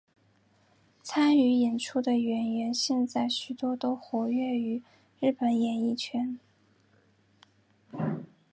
[1.03, 4.81] 参与演出的演员现在许多都活跃于
[5.19, 6.39] 日本演艺圈。